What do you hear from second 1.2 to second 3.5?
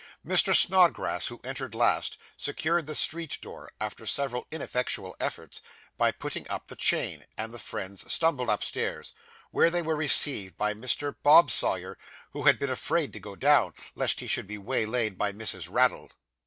who entered last, secured the street